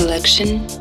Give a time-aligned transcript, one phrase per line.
[0.00, 0.79] selection?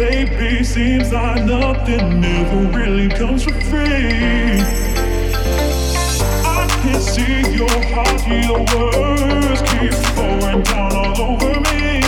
[0.00, 0.64] Baby.
[0.64, 4.62] Seems like nothing ever really comes for free.
[6.56, 12.00] I can see your heart, your words keep pouring down all over me.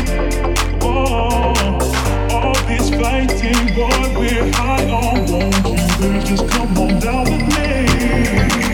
[0.81, 1.53] Whoa
[2.33, 5.31] all this fighting, boy, we're high on.
[5.31, 8.72] Won't you just come on down with me?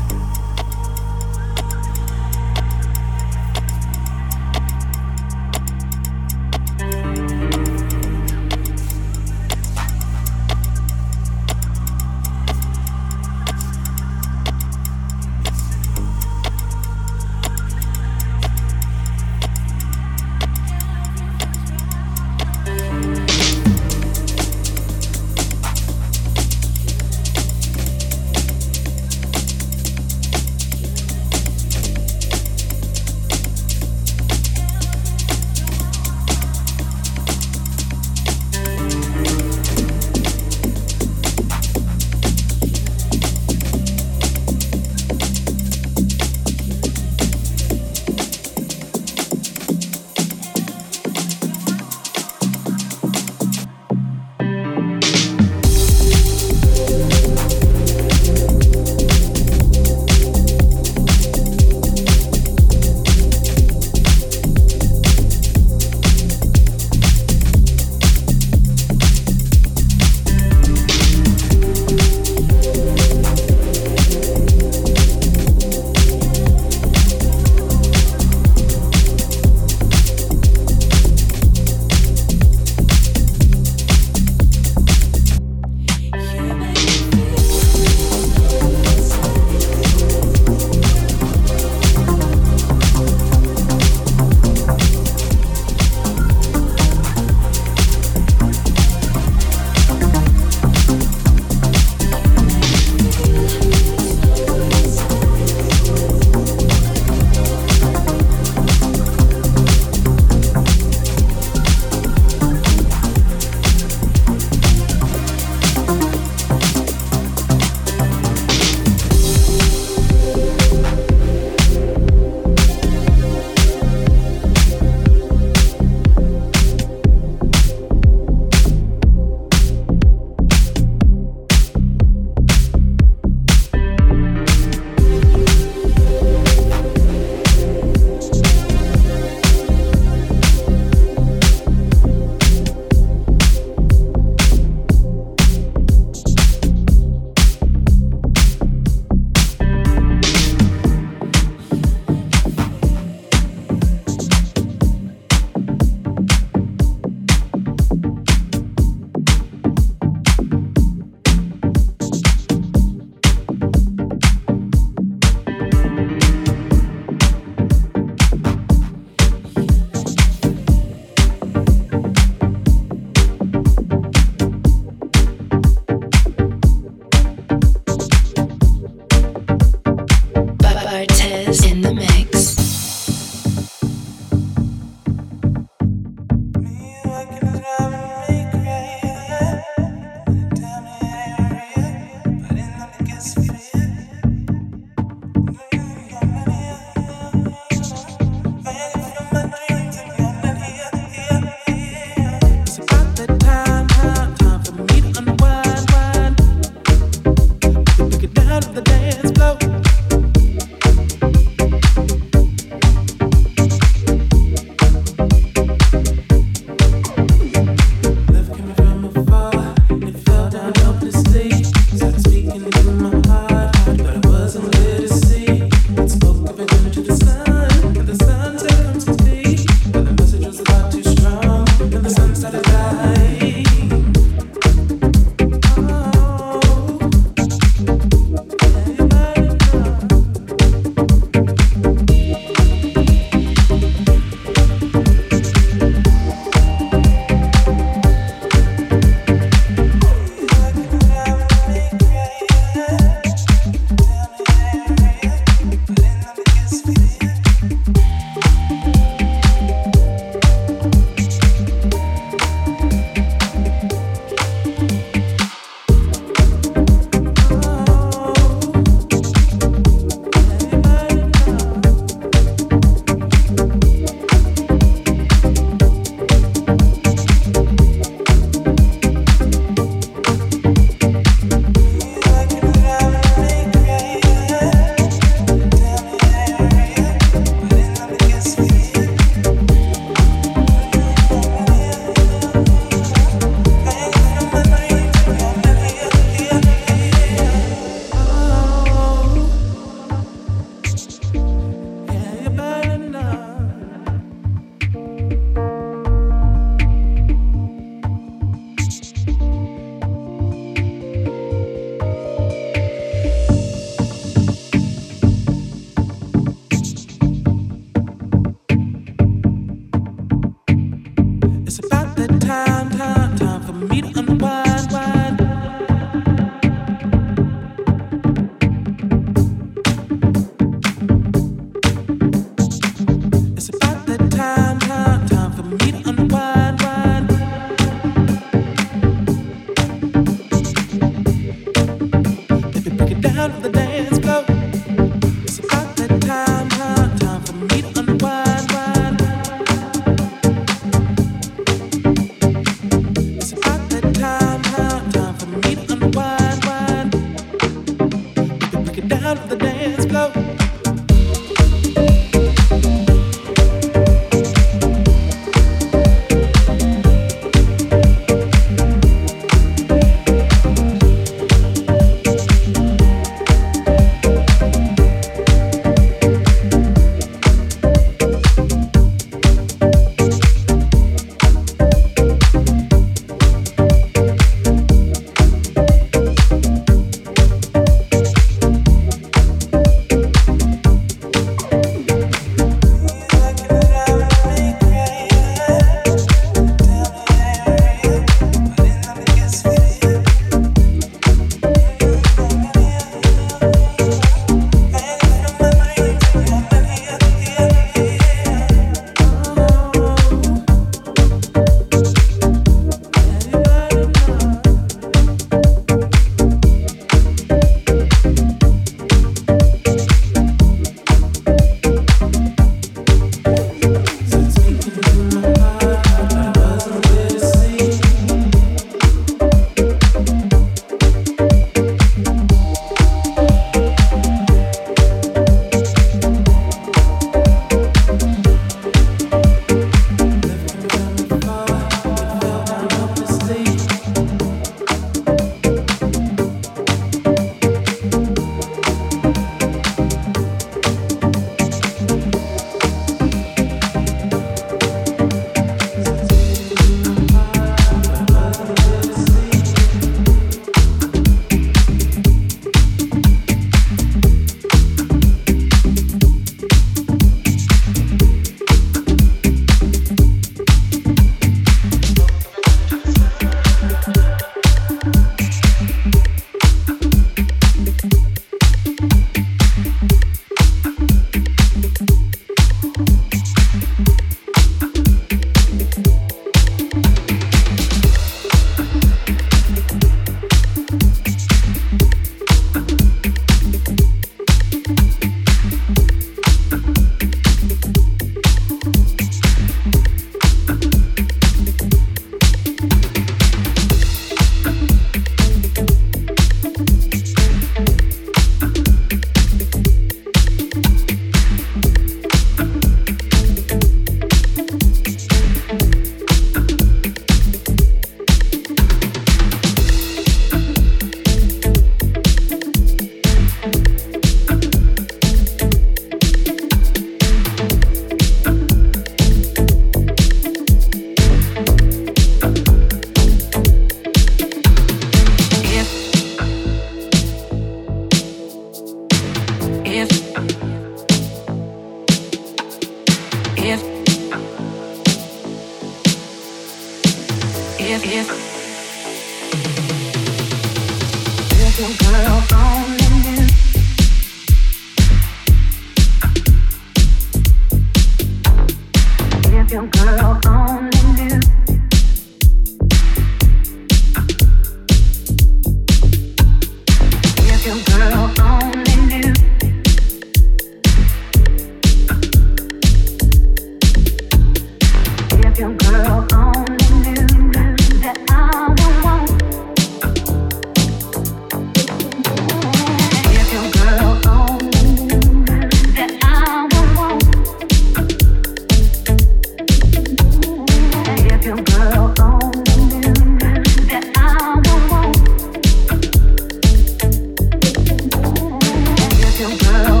[599.57, 600.00] girl.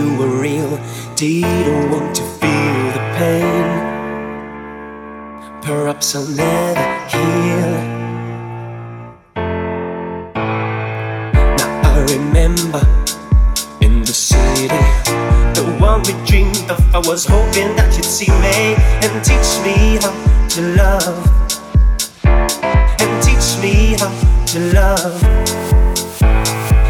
[0.00, 0.78] you were real.
[1.14, 3.68] Didn't want to feel the pain.
[5.62, 7.72] Perhaps I'll never heal.
[11.58, 12.82] Now I remember
[13.80, 14.68] in the city,
[15.58, 16.80] the one we dreamed of.
[16.94, 18.58] I was hoping that you'd see me
[19.04, 20.14] and teach me how
[20.54, 21.20] to love.
[23.02, 24.12] And teach me how
[24.52, 25.16] to love.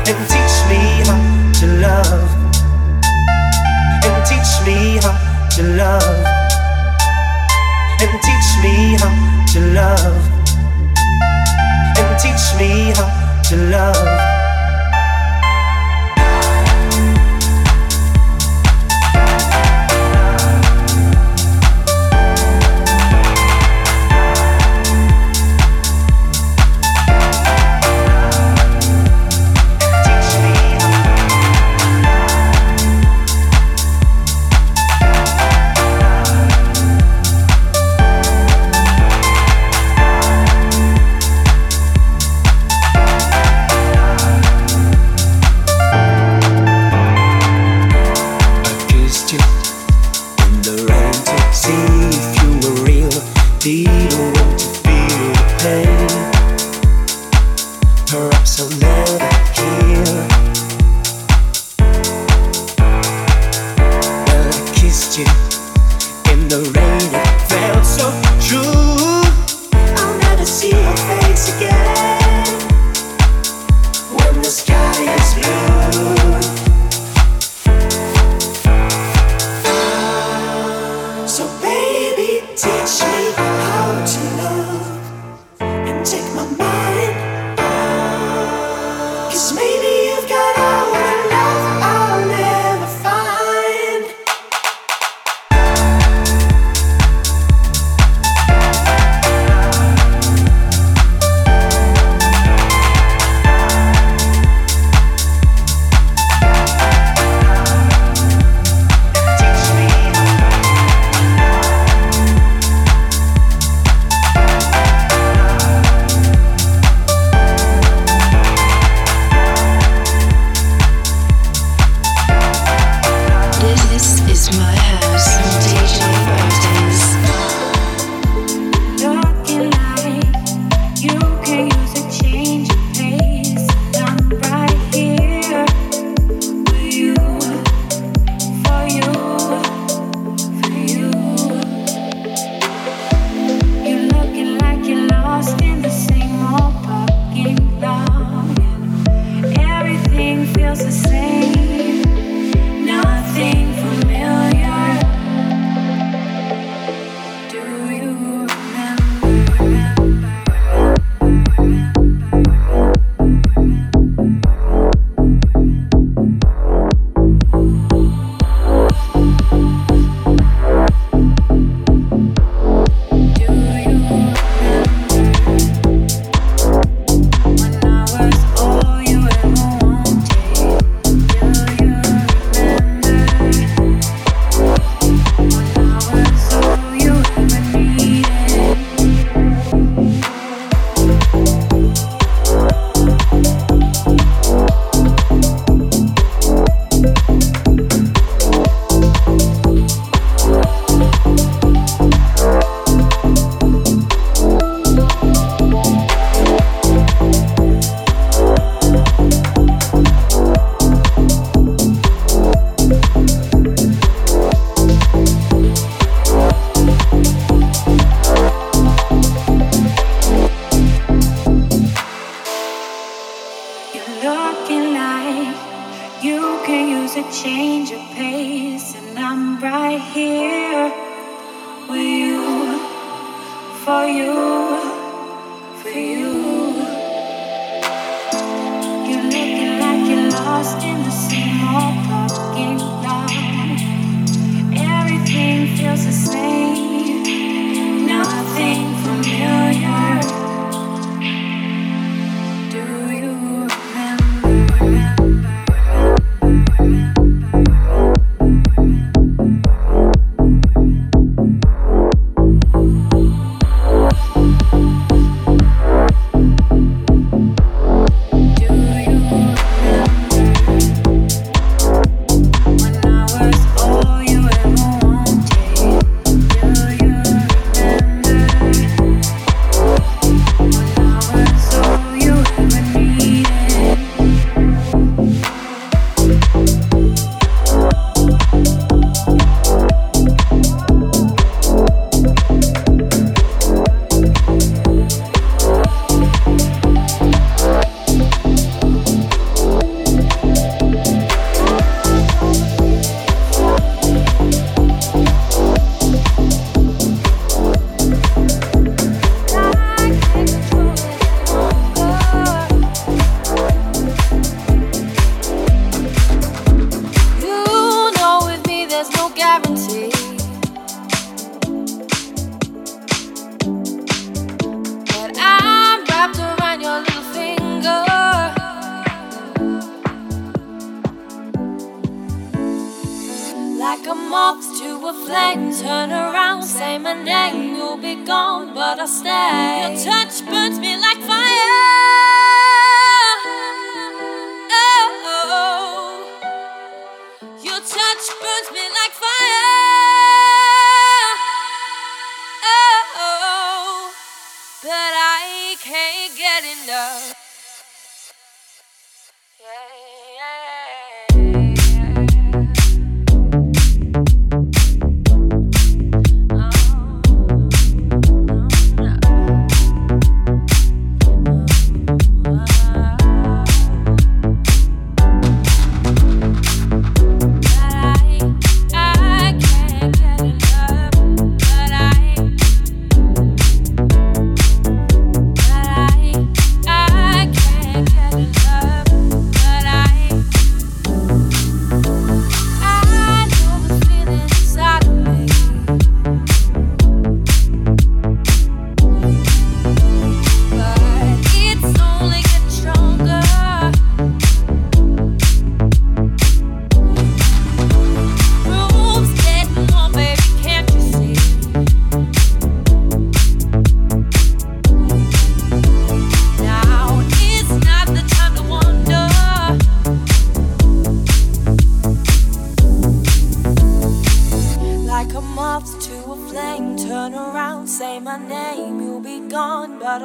[0.08, 1.18] And teach me how
[1.60, 2.29] to love
[5.60, 6.24] to love
[8.00, 10.24] and teach me how to love
[11.98, 14.29] and teach me how to love.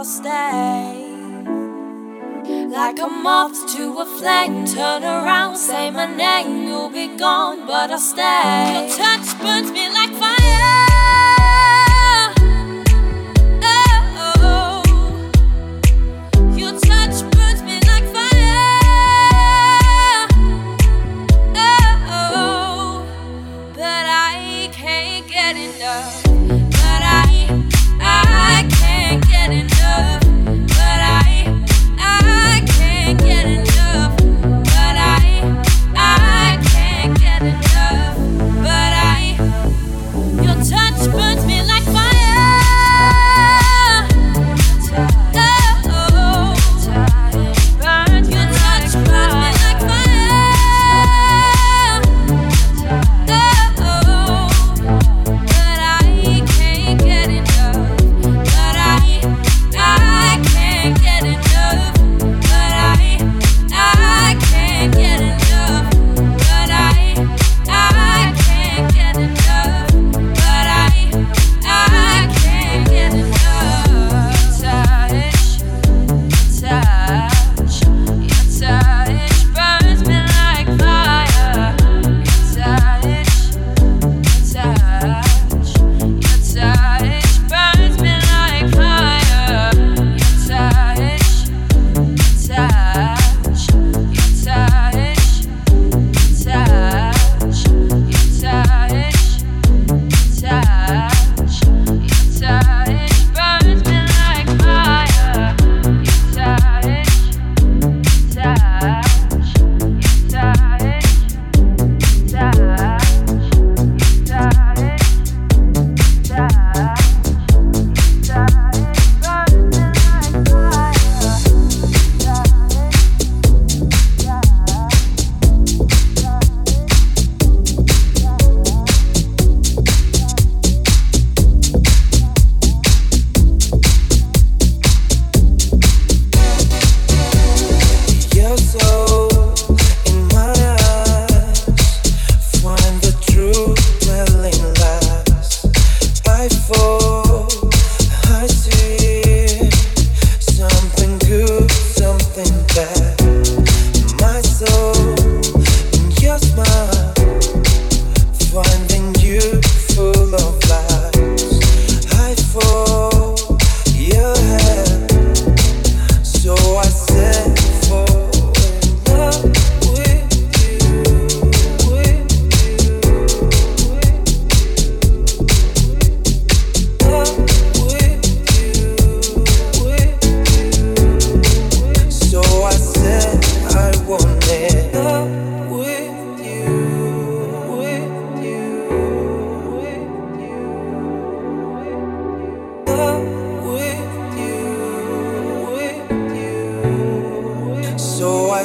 [0.05, 1.11] stay.
[2.69, 7.89] Like a moth to a flame, turn around, say my name, you'll be gone, but
[7.89, 8.87] I'll stay.
[8.87, 9.89] Your touch burns me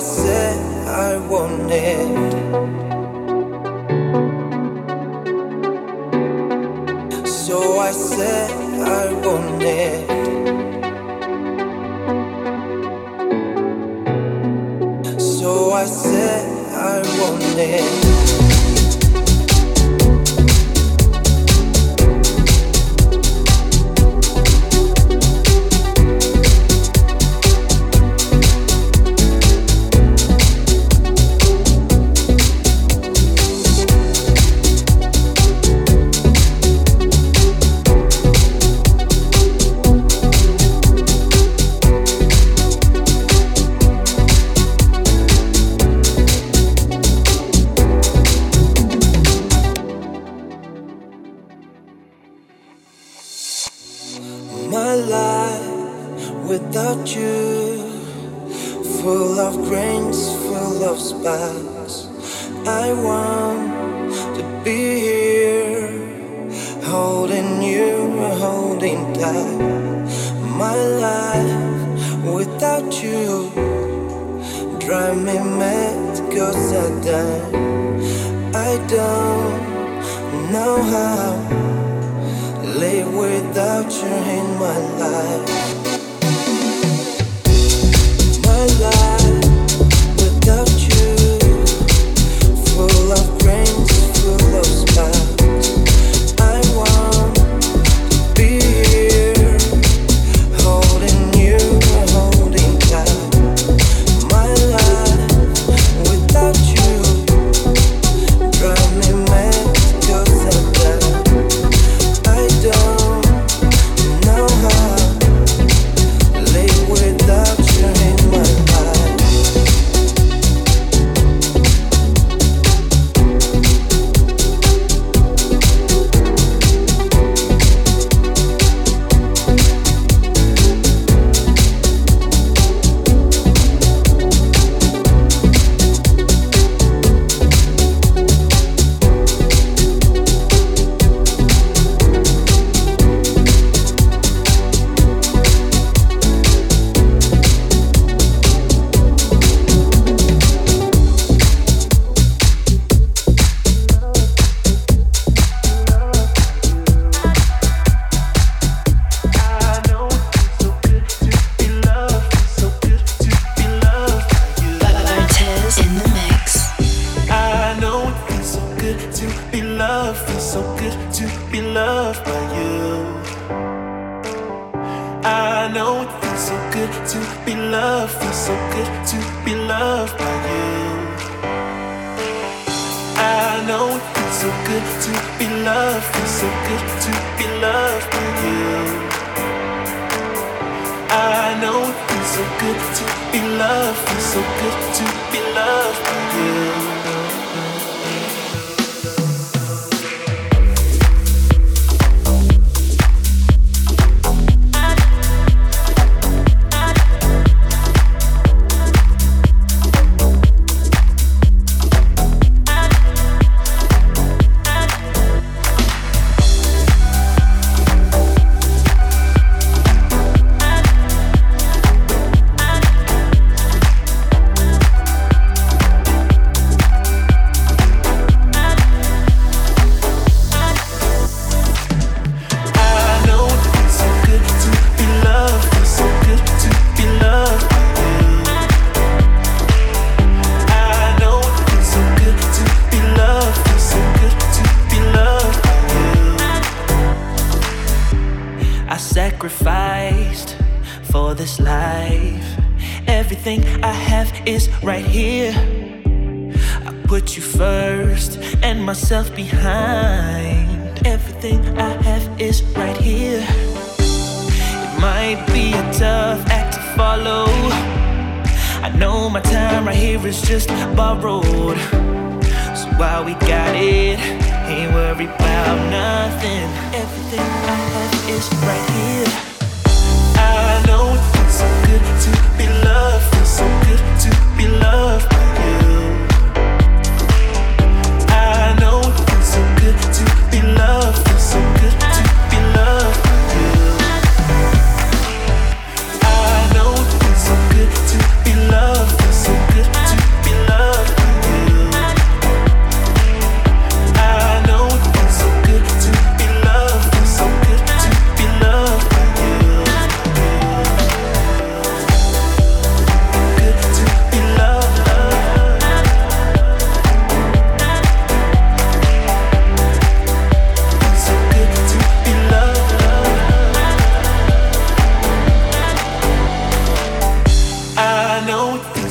[0.00, 2.08] said I wanted.
[7.28, 10.09] So I said I wanted.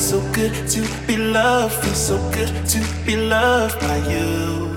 [0.10, 1.76] so good to be loved.
[1.84, 4.76] Feels so good to be loved by you.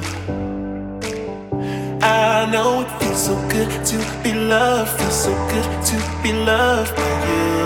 [2.02, 4.90] I know it feels so good to be loved.
[5.00, 7.61] Feels so good to be loved by you.